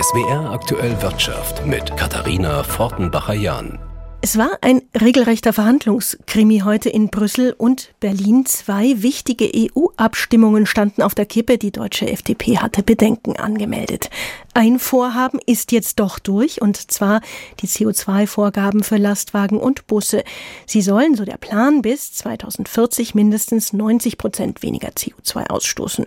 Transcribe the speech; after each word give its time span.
SWR 0.00 0.52
aktuell 0.52 1.02
Wirtschaft 1.02 1.66
mit 1.66 1.96
Katharina 1.96 2.62
Fortenbacher-Jahn. 2.62 3.80
Es 4.20 4.38
war 4.38 4.58
ein 4.60 4.82
regelrechter 5.00 5.52
Verhandlungskrimi 5.52 6.60
heute 6.60 6.88
in 6.88 7.08
Brüssel 7.08 7.52
und 7.58 7.94
Berlin. 7.98 8.46
Zwei 8.46 9.02
wichtige 9.02 9.50
EU-Abstimmungen 9.52 10.66
standen 10.66 11.02
auf 11.02 11.16
der 11.16 11.26
Kippe. 11.26 11.58
Die 11.58 11.72
deutsche 11.72 12.08
FDP 12.08 12.58
hatte 12.58 12.84
Bedenken 12.84 13.36
angemeldet. 13.36 14.08
Ein 14.54 14.78
Vorhaben 14.78 15.40
ist 15.46 15.72
jetzt 15.72 15.98
doch 15.98 16.20
durch, 16.20 16.62
und 16.62 16.76
zwar 16.92 17.20
die 17.58 17.66
CO2-Vorgaben 17.66 18.84
für 18.84 18.98
Lastwagen 18.98 19.58
und 19.58 19.88
Busse. 19.88 20.22
Sie 20.64 20.82
sollen, 20.82 21.16
so 21.16 21.24
der 21.24 21.38
Plan, 21.38 21.82
bis 21.82 22.12
2040 22.12 23.16
mindestens 23.16 23.72
90 23.72 24.16
Prozent 24.16 24.62
weniger 24.62 24.90
CO2 24.90 25.50
ausstoßen. 25.50 26.06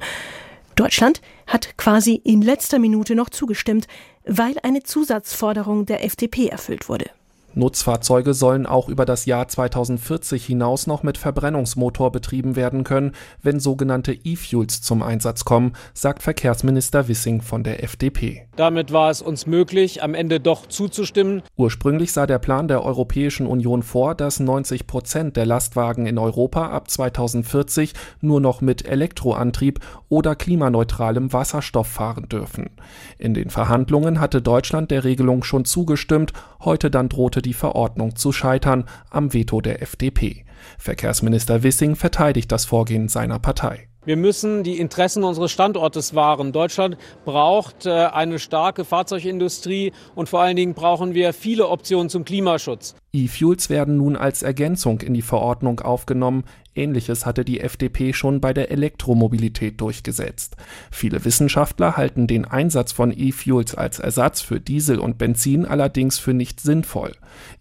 Deutschland 0.82 1.22
hat 1.46 1.78
quasi 1.78 2.16
in 2.24 2.42
letzter 2.42 2.80
Minute 2.80 3.14
noch 3.14 3.30
zugestimmt, 3.30 3.86
weil 4.26 4.56
eine 4.64 4.82
Zusatzforderung 4.82 5.86
der 5.86 6.04
FDP 6.04 6.48
erfüllt 6.48 6.90
wurde. 6.90 7.12
Nutzfahrzeuge 7.54 8.34
sollen 8.34 8.66
auch 8.66 8.90
über 8.90 9.06
das 9.06 9.26
Jahr 9.26 9.48
2040 9.48 10.46
hinaus 10.46 10.88
noch 10.88 11.04
mit 11.04 11.18
Verbrennungsmotor 11.18 12.12
betrieben 12.12 12.56
werden 12.56 12.84
können, 12.84 13.12
wenn 13.42 13.60
sogenannte 13.60 14.14
E-Fuels 14.14 14.82
zum 14.82 15.02
Einsatz 15.02 15.46
kommen, 15.46 15.74
sagt 15.94 16.24
Verkehrsminister 16.24 17.08
Wissing 17.08 17.42
von 17.42 17.64
der 17.64 17.84
FDP. 17.84 18.48
Damit 18.56 18.92
war 18.92 19.10
es 19.10 19.22
uns 19.22 19.48
möglich, 19.48 20.04
am 20.04 20.14
Ende 20.14 20.40
doch 20.40 20.68
zuzustimmen. 20.68 21.42
Ursprünglich 21.56 22.12
sah 22.12 22.28
der 22.28 22.40
Plan 22.40 22.68
der 22.68 22.84
Europäischen 22.84 23.48
Union 23.48 23.84
vor, 23.84 24.16
dass 24.16 24.40
90 24.40 24.88
Prozent 24.88 25.38
der 25.38 25.46
Lastwagen 25.46 26.06
in 26.06 26.18
Europa 26.18 26.70
ab 26.70 26.90
2040 26.90 27.94
nur 28.22 28.42
noch 28.42 28.62
mit 28.62 28.86
Elektroantrieb 28.86 29.80
oder 30.10 30.36
klimaneutralem 30.36 31.34
Wasserstoff 31.34 31.88
fahren 31.88 32.28
dürfen. 32.30 32.70
In 33.18 33.34
den 33.34 33.50
Verhandlungen 33.50 34.20
hatte 34.20 34.42
Deutschland 34.42 34.92
der 34.92 35.04
Regelung 35.04 35.44
schon 35.44 35.66
zugestimmt, 35.66 36.34
heute 36.66 36.90
dann 36.90 37.10
drohte 37.10 37.42
die 37.42 37.54
Verordnung 37.54 38.16
zu 38.16 38.32
scheitern 38.32 38.86
am 39.10 39.34
Veto 39.34 39.62
der 39.62 39.82
FDP. 39.82 40.46
Verkehrsminister 40.78 41.64
Wissing 41.64 41.96
verteidigt 41.96 42.52
das 42.52 42.66
Vorgehen 42.66 43.08
seiner 43.08 43.40
Partei. 43.40 43.91
Wir 44.04 44.18
müssen 44.18 44.64
die 44.64 44.80
Interessen 44.80 45.24
unseres 45.24 45.52
Standortes 45.52 46.16
wahren. 46.16 46.52
Deutschland 46.52 46.98
braucht 47.24 47.86
äh, 47.86 47.92
eine 47.92 48.40
starke 48.40 48.84
Fahrzeugindustrie 48.84 49.92
und 50.16 50.28
vor 50.28 50.42
allen 50.42 50.56
Dingen 50.56 50.74
brauchen 50.74 51.14
wir 51.14 51.34
viele 51.34 51.68
Optionen 51.68 52.10
zum 52.10 52.26
Klimaschutz. 52.26 52.96
E-Fuels 53.14 53.70
werden 53.70 53.98
nun 53.98 54.16
als 54.16 54.42
Ergänzung 54.42 55.02
in 55.02 55.14
die 55.14 55.22
Verordnung 55.22 55.82
aufgenommen. 55.82 56.46
Ähnliches 56.74 57.26
hatte 57.26 57.44
die 57.44 57.60
FDP 57.60 58.14
schon 58.14 58.40
bei 58.42 58.54
der 58.54 58.72
Elektromobilität 58.72 59.80
durchgesetzt. 59.82 60.56
Viele 60.90 61.24
Wissenschaftler 61.24 61.98
halten 61.98 62.26
den 62.26 62.46
Einsatz 62.46 62.94
von 62.94 63.12
E-Fuels 63.16 63.76
als 63.76 64.00
Ersatz 64.00 64.42
für 64.42 64.60
Diesel 64.62 64.98
und 64.98 65.18
Benzin 65.18 65.66
allerdings 65.66 66.18
für 66.18 66.34
nicht 66.34 66.62
sinnvoll. 66.62 67.12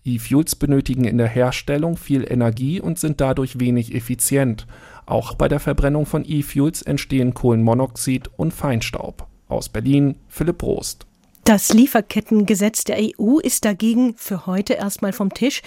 E-Fuels 0.05 0.55
benötigen 0.55 1.05
in 1.05 1.19
der 1.19 1.29
Herstellung 1.29 1.97
viel 1.97 2.25
Energie 2.31 2.81
und 2.81 2.99
sind 2.99 3.21
dadurch 3.21 3.59
wenig 3.59 3.95
effizient. 3.95 4.67
Auch 5.11 5.35
bei 5.35 5.49
der 5.49 5.59
Verbrennung 5.59 6.07
von 6.07 6.25
E-Fuels 6.25 6.83
entstehen 6.83 7.35
Kohlenmonoxid 7.35 8.31
und 8.37 8.53
Feinstaub. 8.53 9.27
Aus 9.49 9.69
Berlin 9.69 10.15
Philipp 10.29 10.59
Prost. 10.59 11.05
Das 11.43 11.73
Lieferkettengesetz 11.73 12.85
der 12.85 12.99
EU 13.19 13.39
ist 13.41 13.65
dagegen 13.65 14.15
für 14.17 14.47
heute 14.47 14.75
erstmal 14.75 15.13
vom 15.13 15.35
Tisch. 15.35 15.63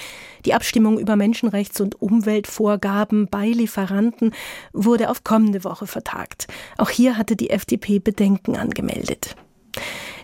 Die 0.46 0.54
Abstimmung 0.54 0.98
über 0.98 1.18
Menschenrechts- 1.18 1.82
und 1.82 2.02
Umweltvorgaben 2.02 3.28
bei 3.28 3.48
Lieferanten 3.48 4.34
wurde 4.72 5.10
auf 5.10 5.26
kommende 5.26 5.66
Woche 5.66 5.88
vertagt. 5.88 6.48
Auch 6.78 6.90
hier 6.90 7.18
hatte 7.18 7.36
die 7.36 7.50
FDP 7.50 8.00
Bedenken 8.00 8.56
angemeldet. 8.56 9.36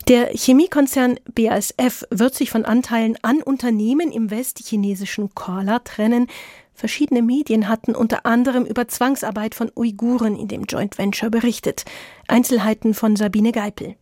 Der 0.08 0.28
Chemiekonzern 0.34 1.20
BASF 1.36 2.06
wird 2.10 2.36
sich 2.36 2.50
von 2.50 2.64
Anteilen 2.64 3.18
an 3.22 3.44
Unternehmen 3.44 4.12
im 4.12 4.32
westchinesischen 4.32 5.36
Korla 5.36 5.80
trennen. 5.80 6.28
Verschiedene 6.80 7.22
Medien 7.22 7.68
hatten 7.68 7.94
unter 7.94 8.26
anderem 8.26 8.64
über 8.64 8.88
Zwangsarbeit 8.88 9.54
von 9.54 9.70
Uiguren 9.76 10.38
in 10.38 10.48
dem 10.48 10.64
Joint 10.64 10.98
Venture 10.98 11.30
berichtet. 11.30 11.84
Einzelheiten 12.30 12.94
von 12.94 13.18
Sabine 13.18 13.52
Geipel. 13.52 13.96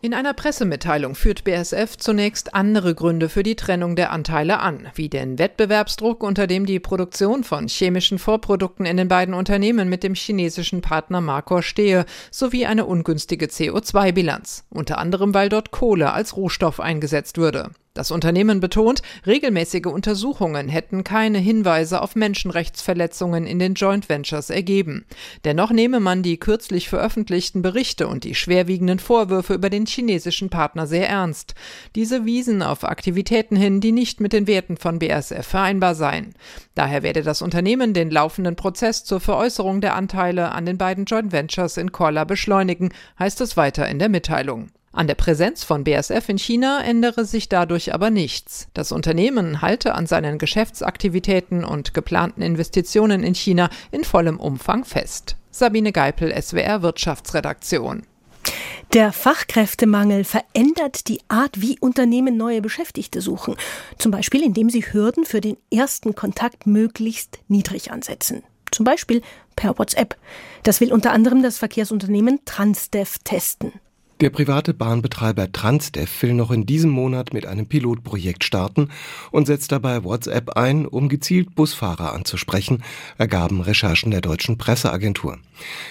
In 0.00 0.12
einer 0.12 0.34
Pressemitteilung 0.34 1.14
führt 1.14 1.44
BSF 1.44 1.96
zunächst 1.96 2.52
andere 2.52 2.96
Gründe 2.96 3.28
für 3.28 3.44
die 3.44 3.54
Trennung 3.54 3.94
der 3.94 4.10
Anteile 4.10 4.58
an, 4.58 4.88
wie 4.96 5.08
den 5.08 5.38
Wettbewerbsdruck, 5.38 6.24
unter 6.24 6.48
dem 6.48 6.66
die 6.66 6.80
Produktion 6.80 7.44
von 7.44 7.68
chemischen 7.68 8.18
Vorprodukten 8.18 8.86
in 8.86 8.96
den 8.96 9.06
beiden 9.06 9.32
Unternehmen 9.32 9.88
mit 9.88 10.02
dem 10.02 10.14
chinesischen 10.14 10.80
Partner 10.80 11.20
Marcor 11.20 11.62
stehe, 11.62 12.06
sowie 12.32 12.66
eine 12.66 12.86
ungünstige 12.86 13.46
CO2-Bilanz, 13.46 14.64
unter 14.68 14.98
anderem 14.98 15.32
weil 15.32 15.48
dort 15.48 15.70
Kohle 15.70 16.12
als 16.12 16.36
Rohstoff 16.36 16.80
eingesetzt 16.80 17.38
würde. 17.38 17.70
Das 17.96 18.10
Unternehmen 18.10 18.60
betont, 18.60 19.00
regelmäßige 19.26 19.86
Untersuchungen 19.86 20.68
hätten 20.68 21.02
keine 21.02 21.38
Hinweise 21.38 22.02
auf 22.02 22.14
Menschenrechtsverletzungen 22.14 23.46
in 23.46 23.58
den 23.58 23.72
Joint 23.72 24.10
Ventures 24.10 24.50
ergeben. 24.50 25.06
Dennoch 25.46 25.70
nehme 25.70 25.98
man 25.98 26.22
die 26.22 26.36
kürzlich 26.36 26.90
veröffentlichten 26.90 27.62
Berichte 27.62 28.06
und 28.06 28.24
die 28.24 28.34
schwerwiegenden 28.34 28.98
Vorwürfe 28.98 29.54
über 29.54 29.70
den 29.70 29.86
chinesischen 29.86 30.50
Partner 30.50 30.86
sehr 30.86 31.08
ernst. 31.08 31.54
Diese 31.94 32.26
wiesen 32.26 32.62
auf 32.62 32.84
Aktivitäten 32.84 33.56
hin, 33.56 33.80
die 33.80 33.92
nicht 33.92 34.20
mit 34.20 34.34
den 34.34 34.46
Werten 34.46 34.76
von 34.76 34.98
BASF 34.98 35.46
vereinbar 35.46 35.94
seien. 35.94 36.34
Daher 36.74 37.02
werde 37.02 37.22
das 37.22 37.40
Unternehmen 37.40 37.94
den 37.94 38.10
laufenden 38.10 38.56
Prozess 38.56 39.04
zur 39.04 39.20
Veräußerung 39.20 39.80
der 39.80 39.94
Anteile 39.94 40.52
an 40.52 40.66
den 40.66 40.76
beiden 40.76 41.06
Joint 41.06 41.32
Ventures 41.32 41.78
in 41.78 41.92
Korla 41.92 42.24
beschleunigen, 42.24 42.92
heißt 43.18 43.40
es 43.40 43.56
weiter 43.56 43.88
in 43.88 43.98
der 43.98 44.10
Mitteilung. 44.10 44.68
An 44.96 45.08
der 45.08 45.14
Präsenz 45.14 45.62
von 45.62 45.84
BASF 45.84 46.26
in 46.30 46.38
China 46.38 46.82
ändere 46.82 47.26
sich 47.26 47.50
dadurch 47.50 47.92
aber 47.92 48.08
nichts. 48.08 48.68
Das 48.72 48.92
Unternehmen 48.92 49.60
halte 49.60 49.94
an 49.94 50.06
seinen 50.06 50.38
Geschäftsaktivitäten 50.38 51.66
und 51.66 51.92
geplanten 51.92 52.40
Investitionen 52.40 53.22
in 53.22 53.34
China 53.34 53.68
in 53.90 54.04
vollem 54.04 54.40
Umfang 54.40 54.86
fest. 54.86 55.36
Sabine 55.50 55.92
Geipel, 55.92 56.32
SWR 56.40 56.80
Wirtschaftsredaktion. 56.80 58.04
Der 58.94 59.12
Fachkräftemangel 59.12 60.24
verändert 60.24 61.08
die 61.08 61.20
Art, 61.28 61.60
wie 61.60 61.78
Unternehmen 61.78 62.38
neue 62.38 62.62
Beschäftigte 62.62 63.20
suchen. 63.20 63.54
Zum 63.98 64.10
Beispiel, 64.10 64.42
indem 64.42 64.70
sie 64.70 64.80
Hürden 64.80 65.26
für 65.26 65.42
den 65.42 65.58
ersten 65.70 66.14
Kontakt 66.14 66.66
möglichst 66.66 67.38
niedrig 67.48 67.92
ansetzen. 67.92 68.44
Zum 68.70 68.84
Beispiel 68.84 69.20
per 69.56 69.78
WhatsApp. 69.78 70.16
Das 70.62 70.80
will 70.80 70.90
unter 70.90 71.12
anderem 71.12 71.42
das 71.42 71.58
Verkehrsunternehmen 71.58 72.40
Transdev 72.46 73.18
testen. 73.24 73.74
Der 74.22 74.30
private 74.30 74.72
Bahnbetreiber 74.72 75.52
Transdev 75.52 76.22
will 76.22 76.32
noch 76.32 76.50
in 76.50 76.64
diesem 76.64 76.88
Monat 76.88 77.34
mit 77.34 77.44
einem 77.44 77.66
Pilotprojekt 77.66 78.44
starten 78.44 78.88
und 79.30 79.44
setzt 79.44 79.72
dabei 79.72 80.04
WhatsApp 80.04 80.56
ein, 80.56 80.86
um 80.86 81.10
gezielt 81.10 81.54
Busfahrer 81.54 82.14
anzusprechen, 82.14 82.82
ergaben 83.18 83.60
Recherchen 83.60 84.10
der 84.10 84.22
deutschen 84.22 84.56
Presseagentur. 84.56 85.36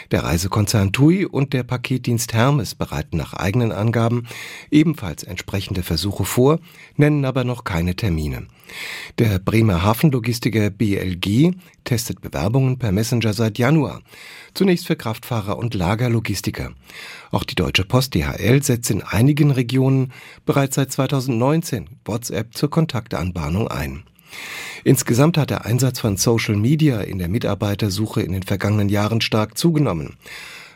Der 0.09 0.23
Reisekonzern 0.23 0.91
TUI 0.91 1.27
und 1.27 1.53
der 1.53 1.61
Paketdienst 1.61 2.33
Hermes 2.33 2.73
bereiten 2.73 3.15
nach 3.17 3.33
eigenen 3.33 3.71
Angaben 3.71 4.25
ebenfalls 4.71 5.21
entsprechende 5.21 5.83
Versuche 5.83 6.25
vor, 6.25 6.59
nennen 6.95 7.25
aber 7.25 7.43
noch 7.43 7.63
keine 7.63 7.95
Termine. 7.95 8.47
Der 9.19 9.37
Bremer 9.37 9.83
Hafenlogistiker 9.83 10.71
BLG 10.71 11.53
testet 11.83 12.21
Bewerbungen 12.21 12.79
per 12.79 12.91
Messenger 12.91 13.33
seit 13.33 13.59
Januar, 13.59 14.01
zunächst 14.55 14.87
für 14.87 14.95
Kraftfahrer 14.95 15.57
und 15.57 15.75
Lagerlogistiker. 15.75 16.71
Auch 17.31 17.43
die 17.43 17.55
Deutsche 17.55 17.85
Post 17.85 18.14
DHL 18.15 18.63
setzt 18.63 18.89
in 18.89 19.03
einigen 19.03 19.51
Regionen 19.51 20.13
bereits 20.45 20.75
seit 20.75 20.91
2019 20.91 21.89
WhatsApp 22.05 22.55
zur 22.55 22.69
Kontaktanbahnung 22.69 23.67
ein. 23.67 24.03
Insgesamt 24.83 25.37
hat 25.37 25.49
der 25.49 25.65
Einsatz 25.65 25.99
von 25.99 26.17
Social 26.17 26.55
Media 26.55 27.01
in 27.01 27.17
der 27.17 27.27
Mitarbeitersuche 27.27 28.21
in 28.21 28.33
den 28.33 28.43
vergangenen 28.43 28.89
Jahren 28.89 29.21
stark 29.21 29.57
zugenommen. 29.57 30.17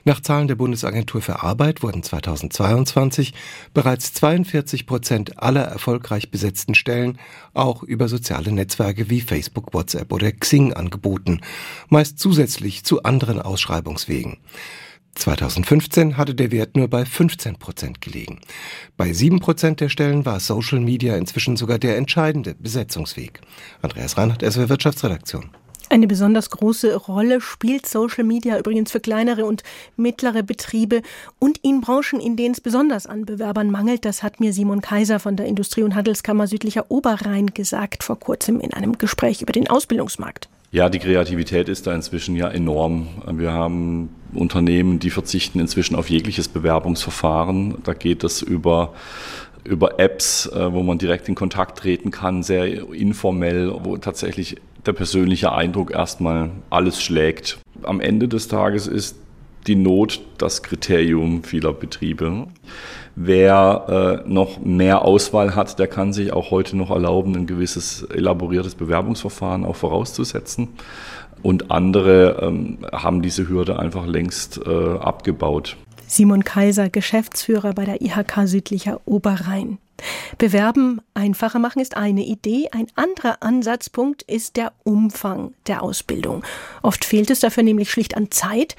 Nach 0.06 0.22
Zahlen 0.22 0.48
der 0.48 0.56
Bundesagentur 0.56 1.22
für 1.22 1.44
Arbeit 1.44 1.84
wurden 1.84 2.04
2022 2.04 3.34
bereits 3.74 4.14
42 4.14 4.86
Prozent 4.86 5.42
aller 5.42 5.64
erfolgreich 5.64 6.32
besetzten 6.32 6.74
Stellen 6.74 7.20
auch 7.54 7.84
über 7.84 8.08
soziale 8.08 8.52
Netzwerke 8.52 9.10
wie 9.10 9.22
Facebook, 9.22 9.74
WhatsApp 9.74 10.12
oder 10.12 10.32
Xing 10.32 10.74
angeboten, 10.74 11.42
meist 11.90 12.18
zusätzlich 12.18 12.84
zu 12.86 13.04
anderen 13.04 13.42
Ausschreibungswegen. 13.42 14.38
2015 15.20 16.18
hatte 16.18 16.34
der 16.34 16.52
Wert 16.52 16.76
nur 16.76 16.88
bei 16.88 17.06
15 17.06 17.58
Prozent 17.58 18.02
gelegen. 18.02 18.40
Bei 18.98 19.14
7 19.14 19.40
Prozent 19.40 19.80
der 19.80 19.90
Stellen 19.90 20.26
war 20.26 20.40
Social 20.40 20.80
Media 20.80 21.16
inzwischen 21.16 21.58
sogar 21.58 21.78
der 21.78 21.98
entscheidende 21.98 22.56
Besetzungsweg. 22.56 23.42
Andreas 23.82 24.18
Reinhardt, 24.18 24.44
SW 24.44 24.70
Wirtschaftsredaktion. 24.70 25.52
Eine 25.92 26.06
besonders 26.06 26.52
große 26.52 26.96
Rolle 26.96 27.42
spielt 27.42 27.88
Social 27.88 28.24
Media 28.24 28.60
übrigens 28.60 28.92
für 28.92 29.00
kleinere 29.00 29.46
und 29.46 29.64
mittlere 29.98 30.44
Betriebe 30.44 31.02
und 31.40 31.58
in 31.64 31.82
Branchen, 31.82 32.20
in 32.20 32.36
denen 32.36 32.54
es 32.54 32.62
besonders 32.62 33.08
an 33.08 33.26
Bewerbern 33.26 33.72
mangelt. 33.72 34.06
Das 34.06 34.22
hat 34.22 34.40
mir 34.40 34.54
Simon 34.54 34.82
Kaiser 34.82 35.20
von 35.20 35.36
der 35.36 35.48
Industrie- 35.48 35.82
und 35.82 35.96
Handelskammer 35.96 36.46
Südlicher 36.46 36.92
Oberrhein 36.92 37.48
gesagt 37.48 38.04
vor 38.04 38.20
kurzem 38.20 38.60
in 38.60 38.74
einem 38.74 39.00
Gespräch 39.00 39.42
über 39.42 39.52
den 39.52 39.68
Ausbildungsmarkt. 39.68 40.48
Ja, 40.72 40.90
die 40.90 41.00
Kreativität 41.00 41.68
ist 41.68 41.88
da 41.88 41.96
inzwischen 41.96 42.36
ja 42.36 42.48
enorm. 42.48 43.08
Wir 43.32 43.52
haben 43.52 44.10
Unternehmen, 44.34 45.00
die 45.00 45.10
verzichten 45.10 45.60
inzwischen 45.60 45.96
auf 45.96 46.10
jegliches 46.10 46.48
Bewerbungsverfahren. 46.48 47.80
Da 47.84 47.94
geht 47.94 48.24
es 48.24 48.42
über 48.44 48.94
über 49.64 50.00
Apps, 50.00 50.48
äh, 50.48 50.74
wo 50.74 50.84
man 50.84 50.98
direkt 50.98 51.28
in 51.28 51.36
Kontakt 51.36 51.80
treten 51.80 52.12
kann, 52.12 52.44
sehr 52.44 52.92
informell, 52.94 53.72
wo 53.84 53.98
tatsächlich 53.98 54.56
der 54.86 54.94
persönliche 54.94 55.52
Eindruck 55.52 55.92
erstmal 55.92 56.52
alles 56.70 57.02
schlägt. 57.02 57.60
Am 57.84 58.00
Ende 58.00 58.28
des 58.28 58.48
Tages 58.48 58.88
ist 58.88 59.18
die 59.68 59.76
Not 59.76 60.22
das 60.38 60.64
Kriterium 60.64 61.44
vieler 61.44 61.74
Betriebe. 61.74 62.48
Wer 63.16 64.24
äh, 64.26 64.30
noch 64.30 64.60
mehr 64.60 65.04
Auswahl 65.04 65.56
hat, 65.56 65.80
der 65.80 65.88
kann 65.88 66.14
sich 66.14 66.32
auch 66.32 66.52
heute 66.52 66.78
noch 66.78 66.90
erlauben, 66.90 67.36
ein 67.36 67.48
gewisses 67.48 68.04
elaboriertes 68.04 68.76
Bewerbungsverfahren 68.76 69.66
auch 69.66 69.76
vorauszusetzen. 69.76 70.70
Und 71.42 71.72
andere 71.72 72.40
ähm, 72.42 72.80
haben 72.92 73.22
diese 73.22 73.48
Hürde 73.48 73.80
einfach 73.80 74.06
längst 74.06 74.60
äh, 74.66 74.98
abgebaut. 74.98 75.78
Simon 76.08 76.44
Kaiser, 76.44 76.90
Geschäftsführer 76.90 77.74
bei 77.74 77.86
der 77.86 78.02
IHK 78.02 78.48
Südlicher 78.48 79.00
Oberrhein. 79.06 79.78
Bewerben 80.38 81.02
einfacher 81.14 81.60
machen 81.60 81.82
ist 81.82 81.98
eine 81.98 82.24
Idee. 82.24 82.70
Ein 82.72 82.88
anderer 82.96 83.44
Ansatzpunkt 83.44 84.24
ist 84.24 84.56
der 84.56 84.72
Umfang 84.84 85.54
der 85.68 85.84
Ausbildung. 85.84 86.44
Oft 86.82 87.06
fehlt 87.06 87.30
es 87.30 87.42
dafür 87.42 87.64
nämlich 87.64 87.92
schlicht 87.92 88.16
an 88.16 88.32
Zeit. 88.32 88.76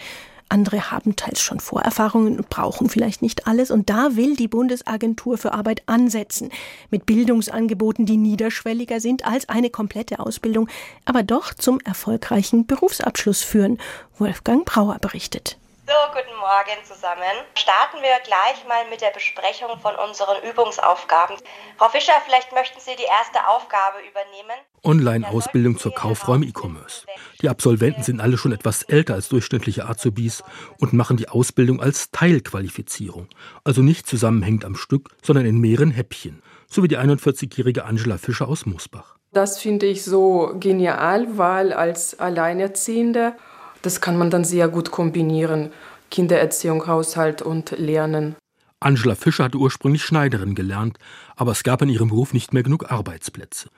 Andere 0.50 0.90
haben 0.90 1.16
teils 1.16 1.40
schon 1.40 1.60
Vorerfahrungen 1.60 2.36
und 2.38 2.48
brauchen 2.48 2.88
vielleicht 2.88 3.22
nicht 3.22 3.46
alles. 3.46 3.70
Und 3.70 3.88
da 3.88 4.16
will 4.16 4.36
die 4.36 4.48
Bundesagentur 4.48 5.38
für 5.38 5.52
Arbeit 5.52 5.82
ansetzen. 5.86 6.50
Mit 6.90 7.06
Bildungsangeboten, 7.06 8.06
die 8.06 8.16
niederschwelliger 8.16 9.00
sind 9.00 9.24
als 9.24 9.48
eine 9.48 9.70
komplette 9.70 10.18
Ausbildung, 10.18 10.68
aber 11.04 11.22
doch 11.22 11.54
zum 11.54 11.80
erfolgreichen 11.80 12.66
Berufsabschluss 12.66 13.42
führen. 13.42 13.78
Wolfgang 14.18 14.64
Brauer 14.64 14.98
berichtet. 14.98 15.59
So, 15.90 15.96
guten 16.14 16.38
Morgen 16.38 16.84
zusammen. 16.84 17.34
Starten 17.56 17.96
wir 18.00 18.14
gleich 18.22 18.64
mal 18.68 18.88
mit 18.90 19.00
der 19.00 19.10
Besprechung 19.10 19.76
von 19.80 19.96
unseren 19.96 20.40
Übungsaufgaben. 20.48 21.34
Frau 21.78 21.88
Fischer, 21.88 22.12
vielleicht 22.24 22.52
möchten 22.52 22.78
Sie 22.78 22.94
die 22.94 23.10
erste 23.10 23.40
Aufgabe 23.48 23.98
übernehmen. 24.08 24.54
Online-Ausbildung 24.84 25.78
zur 25.78 25.92
Kaufräume 25.92 26.46
E-Commerce. 26.46 27.06
Die 27.42 27.48
Absolventen 27.48 28.04
sind 28.04 28.20
alle 28.20 28.38
schon 28.38 28.52
etwas 28.52 28.84
älter 28.84 29.14
als 29.14 29.30
durchschnittliche 29.30 29.88
Azubis 29.88 30.44
und 30.78 30.92
machen 30.92 31.16
die 31.16 31.28
Ausbildung 31.28 31.82
als 31.82 32.12
Teilqualifizierung. 32.12 33.26
Also 33.64 33.82
nicht 33.82 34.06
zusammenhängend 34.06 34.64
am 34.64 34.76
Stück, 34.76 35.08
sondern 35.24 35.44
in 35.44 35.58
mehreren 35.58 35.90
Häppchen. 35.90 36.40
So 36.68 36.84
wie 36.84 36.88
die 36.88 36.98
41-jährige 36.98 37.84
Angela 37.84 38.16
Fischer 38.16 38.46
aus 38.46 38.64
Moosbach. 38.64 39.16
Das 39.32 39.58
finde 39.58 39.86
ich 39.86 40.04
so 40.04 40.52
genial, 40.54 41.36
weil 41.36 41.72
als 41.72 42.20
Alleinerziehende 42.20 43.34
das 43.82 44.00
kann 44.00 44.16
man 44.16 44.30
dann 44.30 44.44
sehr 44.44 44.68
gut 44.68 44.90
kombinieren. 44.90 45.70
Kindererziehung, 46.10 46.86
Haushalt 46.86 47.42
und 47.42 47.70
Lernen. 47.78 48.36
Angela 48.82 49.14
Fischer 49.14 49.44
hatte 49.44 49.58
ursprünglich 49.58 50.02
Schneiderin 50.02 50.54
gelernt, 50.54 50.98
aber 51.36 51.52
es 51.52 51.62
gab 51.62 51.82
in 51.82 51.90
ihrem 51.90 52.08
Beruf 52.08 52.32
nicht 52.32 52.54
mehr 52.54 52.62
genug 52.62 52.90
Arbeitsplätze. 52.90 53.68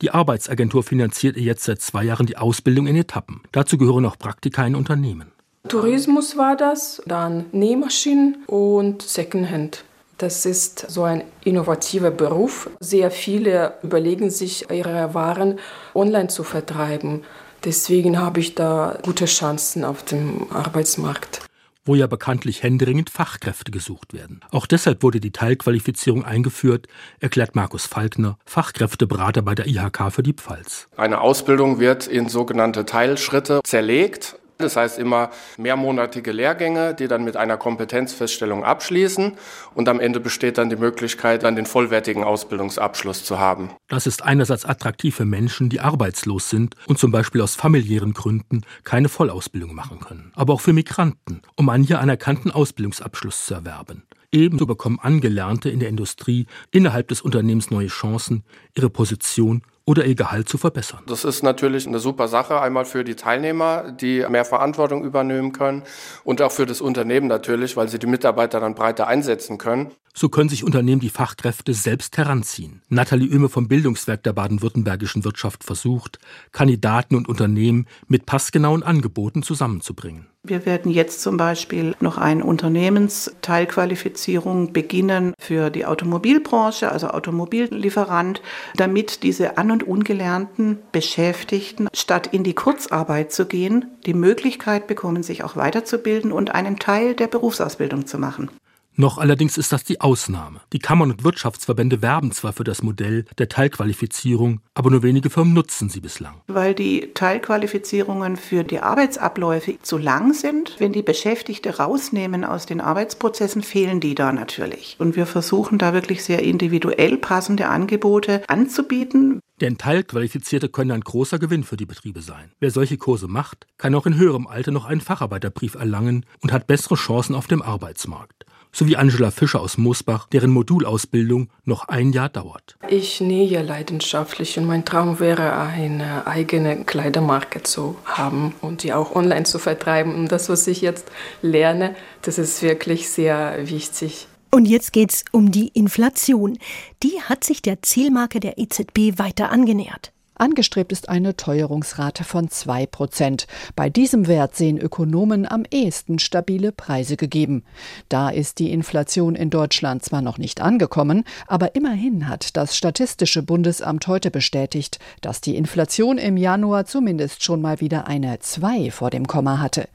Die 0.00 0.12
Arbeitsagentur 0.12 0.84
finanziert 0.84 1.36
ihr 1.36 1.42
jetzt 1.42 1.64
seit 1.64 1.80
zwei 1.80 2.04
Jahren 2.04 2.26
die 2.26 2.36
Ausbildung 2.36 2.86
in 2.86 2.94
Etappen. 2.94 3.40
Dazu 3.50 3.76
gehören 3.76 4.06
auch 4.06 4.16
Praktika 4.16 4.64
in 4.64 4.76
Unternehmen. 4.76 5.32
Tourismus 5.68 6.36
war 6.36 6.56
das, 6.56 7.02
dann 7.06 7.46
Nähmaschinen 7.52 8.44
und 8.46 9.02
Secondhand. 9.02 9.84
Das 10.18 10.46
ist 10.46 10.88
so 10.88 11.02
ein 11.02 11.24
innovativer 11.42 12.12
Beruf. 12.12 12.70
Sehr 12.78 13.10
viele 13.10 13.74
überlegen 13.82 14.30
sich, 14.30 14.70
ihre 14.70 15.14
Waren 15.14 15.58
online 15.94 16.28
zu 16.28 16.44
vertreiben. 16.44 17.22
Deswegen 17.64 18.18
habe 18.18 18.40
ich 18.40 18.54
da 18.54 18.98
gute 19.02 19.26
Chancen 19.26 19.84
auf 19.84 20.04
dem 20.04 20.50
Arbeitsmarkt 20.52 21.42
wo 21.84 21.94
ja 21.94 22.06
bekanntlich 22.06 22.62
händeringend 22.62 23.10
Fachkräfte 23.10 23.70
gesucht 23.72 24.12
werden. 24.12 24.40
Auch 24.50 24.66
deshalb 24.66 25.02
wurde 25.02 25.20
die 25.20 25.32
Teilqualifizierung 25.32 26.24
eingeführt, 26.24 26.86
erklärt 27.20 27.56
Markus 27.56 27.86
Falkner, 27.86 28.38
Fachkräfteberater 28.44 29.42
bei 29.42 29.54
der 29.54 29.66
IHK 29.66 30.12
für 30.12 30.22
die 30.22 30.32
Pfalz. 30.32 30.88
Eine 30.96 31.20
Ausbildung 31.20 31.80
wird 31.80 32.06
in 32.06 32.28
sogenannte 32.28 32.86
Teilschritte 32.86 33.60
zerlegt. 33.64 34.36
Das 34.62 34.76
heißt 34.76 34.98
immer 34.98 35.30
mehrmonatige 35.58 36.32
Lehrgänge, 36.32 36.94
die 36.94 37.08
dann 37.08 37.24
mit 37.24 37.36
einer 37.36 37.56
Kompetenzfeststellung 37.56 38.64
abschließen. 38.64 39.32
Und 39.74 39.88
am 39.88 40.00
Ende 40.00 40.20
besteht 40.20 40.58
dann 40.58 40.70
die 40.70 40.76
Möglichkeit, 40.76 41.42
dann 41.42 41.56
den 41.56 41.66
vollwertigen 41.66 42.24
Ausbildungsabschluss 42.24 43.24
zu 43.24 43.38
haben. 43.38 43.70
Das 43.88 44.06
ist 44.06 44.22
einerseits 44.22 44.64
attraktiv 44.64 45.16
für 45.16 45.24
Menschen, 45.24 45.68
die 45.68 45.80
arbeitslos 45.80 46.48
sind 46.48 46.76
und 46.86 46.98
zum 46.98 47.10
Beispiel 47.10 47.40
aus 47.40 47.54
familiären 47.54 48.12
Gründen 48.12 48.62
keine 48.84 49.08
Vollausbildung 49.08 49.74
machen 49.74 50.00
können. 50.00 50.32
Aber 50.34 50.54
auch 50.54 50.60
für 50.60 50.72
Migranten, 50.72 51.42
um 51.56 51.68
einen 51.68 51.84
hier 51.84 52.00
anerkannten 52.00 52.50
Ausbildungsabschluss 52.50 53.46
zu 53.46 53.54
erwerben. 53.54 54.04
Ebenso 54.34 54.64
bekommen 54.64 54.98
Angelernte 54.98 55.68
in 55.68 55.78
der 55.78 55.90
Industrie 55.90 56.46
innerhalb 56.70 57.08
des 57.08 57.20
Unternehmens 57.20 57.70
neue 57.70 57.88
Chancen, 57.88 58.44
ihre 58.74 58.88
Position 58.88 59.62
oder 59.84 60.04
ihr 60.04 60.14
Gehalt 60.14 60.48
zu 60.48 60.58
verbessern. 60.58 61.00
Das 61.06 61.24
ist 61.24 61.42
natürlich 61.42 61.86
eine 61.86 61.98
super 61.98 62.28
Sache, 62.28 62.60
einmal 62.60 62.84
für 62.84 63.04
die 63.04 63.16
Teilnehmer, 63.16 63.92
die 63.92 64.24
mehr 64.28 64.44
Verantwortung 64.44 65.04
übernehmen 65.04 65.52
können 65.52 65.82
und 66.24 66.40
auch 66.42 66.52
für 66.52 66.66
das 66.66 66.80
Unternehmen 66.80 67.26
natürlich, 67.26 67.76
weil 67.76 67.88
sie 67.88 67.98
die 67.98 68.06
Mitarbeiter 68.06 68.60
dann 68.60 68.74
breiter 68.74 69.06
einsetzen 69.06 69.58
können. 69.58 69.92
So 70.14 70.28
können 70.28 70.48
sich 70.48 70.62
Unternehmen 70.64 71.00
die 71.00 71.08
Fachkräfte 71.08 71.74
selbst 71.74 72.18
heranziehen. 72.18 72.82
Nathalie 72.88 73.30
Oehme 73.30 73.48
vom 73.48 73.66
Bildungswerk 73.66 74.22
der 74.22 74.34
baden-württembergischen 74.34 75.24
Wirtschaft 75.24 75.64
versucht, 75.64 76.18
Kandidaten 76.52 77.16
und 77.16 77.28
Unternehmen 77.28 77.86
mit 78.08 78.26
passgenauen 78.26 78.82
Angeboten 78.82 79.42
zusammenzubringen. 79.42 80.31
Wir 80.44 80.66
werden 80.66 80.90
jetzt 80.90 81.22
zum 81.22 81.36
Beispiel 81.36 81.94
noch 82.00 82.18
eine 82.18 82.44
Unternehmensteilqualifizierung 82.44 84.72
beginnen 84.72 85.34
für 85.38 85.70
die 85.70 85.86
Automobilbranche, 85.86 86.90
also 86.90 87.10
Automobillieferant, 87.10 88.42
damit 88.74 89.22
diese 89.22 89.56
an- 89.56 89.70
und 89.70 89.84
ungelernten 89.84 90.80
Beschäftigten, 90.90 91.86
statt 91.94 92.30
in 92.32 92.42
die 92.42 92.54
Kurzarbeit 92.54 93.30
zu 93.30 93.46
gehen, 93.46 93.84
die 94.04 94.14
Möglichkeit 94.14 94.88
bekommen, 94.88 95.22
sich 95.22 95.44
auch 95.44 95.54
weiterzubilden 95.54 96.32
und 96.32 96.52
einen 96.52 96.80
Teil 96.80 97.14
der 97.14 97.28
Berufsausbildung 97.28 98.06
zu 98.06 98.18
machen. 98.18 98.50
Noch 98.94 99.16
allerdings 99.16 99.56
ist 99.56 99.72
das 99.72 99.84
die 99.84 100.02
Ausnahme. 100.02 100.60
Die 100.72 100.78
Kammern 100.78 101.10
und 101.10 101.24
Wirtschaftsverbände 101.24 102.02
werben 102.02 102.30
zwar 102.30 102.52
für 102.52 102.64
das 102.64 102.82
Modell 102.82 103.24
der 103.38 103.48
Teilqualifizierung, 103.48 104.60
aber 104.74 104.90
nur 104.90 105.02
wenige 105.02 105.30
Firmen 105.30 105.54
nutzen 105.54 105.88
sie 105.88 106.00
bislang. 106.00 106.42
Weil 106.46 106.74
die 106.74 107.10
Teilqualifizierungen 107.14 108.36
für 108.36 108.64
die 108.64 108.80
Arbeitsabläufe 108.80 109.78
zu 109.80 109.96
lang 109.96 110.34
sind. 110.34 110.76
Wenn 110.78 110.92
die 110.92 111.02
Beschäftigte 111.02 111.78
rausnehmen 111.78 112.44
aus 112.44 112.66
den 112.66 112.82
Arbeitsprozessen, 112.82 113.62
fehlen 113.62 114.00
die 114.00 114.14
da 114.14 114.30
natürlich. 114.30 114.96
Und 114.98 115.16
wir 115.16 115.24
versuchen 115.24 115.78
da 115.78 115.94
wirklich 115.94 116.22
sehr 116.22 116.42
individuell 116.42 117.16
passende 117.16 117.68
Angebote 117.68 118.42
anzubieten. 118.48 119.40
Denn 119.62 119.78
Teilqualifizierte 119.78 120.68
können 120.68 120.90
ein 120.90 121.00
großer 121.00 121.38
Gewinn 121.38 121.64
für 121.64 121.76
die 121.76 121.86
Betriebe 121.86 122.20
sein. 122.20 122.52
Wer 122.60 122.70
solche 122.70 122.98
Kurse 122.98 123.28
macht, 123.28 123.66
kann 123.78 123.94
auch 123.94 124.06
in 124.06 124.16
höherem 124.16 124.46
Alter 124.46 124.72
noch 124.72 124.84
einen 124.84 125.00
Facharbeiterbrief 125.00 125.76
erlangen 125.76 126.26
und 126.40 126.52
hat 126.52 126.66
bessere 126.66 126.96
Chancen 126.96 127.34
auf 127.34 127.46
dem 127.46 127.62
Arbeitsmarkt 127.62 128.44
sowie 128.74 128.96
Angela 128.96 129.30
Fischer 129.30 129.60
aus 129.60 129.78
Moosbach, 129.78 130.28
deren 130.28 130.50
Modulausbildung 130.50 131.50
noch 131.64 131.88
ein 131.88 132.12
Jahr 132.12 132.28
dauert. 132.28 132.76
Ich 132.88 133.20
nähe 133.20 133.62
leidenschaftlich 133.62 134.58
und 134.58 134.66
mein 134.66 134.84
Traum 134.84 135.20
wäre, 135.20 135.52
eine 135.56 136.26
eigene 136.26 136.84
Kleidermarke 136.84 137.62
zu 137.62 137.96
haben 138.04 138.54
und 138.60 138.82
die 138.82 138.92
auch 138.92 139.14
online 139.14 139.44
zu 139.44 139.58
vertreiben. 139.58 140.14
Und 140.14 140.32
das, 140.32 140.48
was 140.48 140.66
ich 140.66 140.80
jetzt 140.80 141.06
lerne, 141.42 141.94
das 142.22 142.38
ist 142.38 142.62
wirklich 142.62 143.08
sehr 143.08 143.68
wichtig. 143.68 144.26
Und 144.50 144.66
jetzt 144.66 144.92
geht's 144.92 145.24
um 145.32 145.50
die 145.50 145.68
Inflation. 145.68 146.58
Die 147.02 147.22
hat 147.22 147.42
sich 147.42 147.62
der 147.62 147.80
Zielmarke 147.82 148.38
der 148.38 148.58
EZB 148.58 149.18
weiter 149.18 149.50
angenähert. 149.50 150.11
Angestrebt 150.34 150.92
ist 150.92 151.08
eine 151.08 151.36
Teuerungsrate 151.36 152.24
von 152.24 152.48
2 152.48 152.86
Prozent. 152.86 153.46
Bei 153.76 153.90
diesem 153.90 154.26
Wert 154.26 154.56
sehen 154.56 154.78
Ökonomen 154.78 155.46
am 155.46 155.64
ehesten 155.70 156.18
stabile 156.18 156.72
Preise 156.72 157.16
gegeben. 157.16 157.64
Da 158.08 158.30
ist 158.30 158.58
die 158.58 158.72
Inflation 158.72 159.34
in 159.34 159.50
Deutschland 159.50 160.02
zwar 160.04 160.22
noch 160.22 160.38
nicht 160.38 160.60
angekommen, 160.60 161.24
aber 161.46 161.74
immerhin 161.74 162.28
hat 162.28 162.56
das 162.56 162.76
Statistische 162.76 163.42
Bundesamt 163.42 164.06
heute 164.06 164.30
bestätigt, 164.30 164.98
dass 165.20 165.40
die 165.40 165.56
Inflation 165.56 166.18
im 166.18 166.36
Januar 166.36 166.86
zumindest 166.86 167.44
schon 167.44 167.60
mal 167.60 167.80
wieder 167.80 168.06
eine 168.06 168.38
2 168.38 168.90
vor 168.90 169.10
dem 169.10 169.26
Komma 169.26 169.60
hatte. 169.60 169.88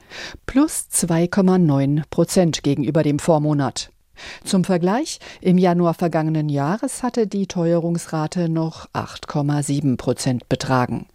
Plus 0.46 0.86
2,9 0.92 2.02
Prozent 2.10 2.62
gegenüber 2.62 3.02
dem 3.02 3.18
Vormonat. 3.18 3.90
Zum 4.44 4.64
Vergleich, 4.64 5.18
im 5.40 5.58
Januar 5.58 5.94
vergangenen 5.94 6.48
Jahres 6.48 7.02
hatte 7.02 7.26
die 7.26 7.46
Teuerungsrate 7.46 8.48
noch 8.48 8.86
8,7 8.92 9.96
Prozent 9.96 10.48
betragen. 10.48 11.06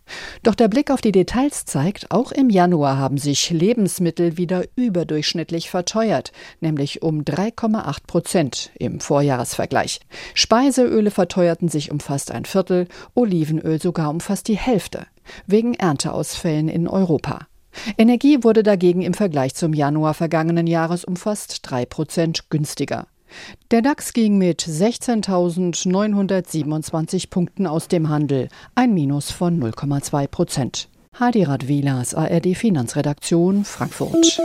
Doch 0.43 0.55
der 0.55 0.67
Blick 0.67 0.91
auf 0.91 1.01
die 1.01 1.11
Details 1.11 1.65
zeigt, 1.65 2.11
auch 2.11 2.31
im 2.31 2.49
Januar 2.49 2.97
haben 2.97 3.17
sich 3.17 3.49
Lebensmittel 3.49 4.37
wieder 4.37 4.63
überdurchschnittlich 4.75 5.69
verteuert, 5.69 6.31
nämlich 6.59 7.01
um 7.01 7.21
3,8 7.21 7.97
Prozent 8.05 8.71
im 8.77 8.99
Vorjahresvergleich. 8.99 10.01
Speiseöle 10.33 11.11
verteuerten 11.11 11.69
sich 11.69 11.91
um 11.91 11.99
fast 11.99 12.31
ein 12.31 12.45
Viertel, 12.45 12.87
Olivenöl 13.15 13.81
sogar 13.81 14.09
um 14.09 14.19
fast 14.19 14.47
die 14.47 14.57
Hälfte. 14.57 15.07
wegen 15.47 15.73
Ernteausfällen 15.73 16.67
in 16.67 16.87
Europa. 16.87 17.47
Energie 17.97 18.43
wurde 18.43 18.63
dagegen 18.63 19.01
im 19.01 19.13
Vergleich 19.13 19.55
zum 19.55 19.73
Januar 19.73 20.13
vergangenen 20.13 20.67
Jahres 20.67 21.05
um 21.05 21.15
fast 21.15 21.69
3 21.69 21.85
Prozent 21.85 22.49
günstiger. 22.49 23.07
Der 23.71 23.81
DAX 23.81 24.11
ging 24.13 24.37
mit 24.37 24.61
16.927 24.61 27.29
Punkten 27.29 27.67
aus 27.67 27.87
dem 27.87 28.09
Handel, 28.09 28.49
ein 28.75 28.93
Minus 28.93 29.31
von 29.31 29.57
0,2 29.59 30.27
Prozent. 30.27 30.89
Hadi 31.19 31.43
Radwilas, 31.43 32.15
ARD 32.15 32.55
Finanzredaktion, 32.55 33.65
Frankfurt. 33.65 34.39